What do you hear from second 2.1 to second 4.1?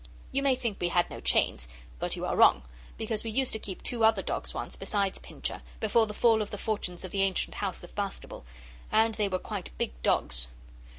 you are wrong, because we used to keep two